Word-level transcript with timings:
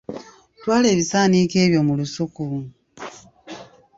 Twala 0.59 0.85
ebisaaniiko 0.93 1.55
ebyo 1.65 1.81
mu 1.87 1.93
lusuku. 1.99 2.45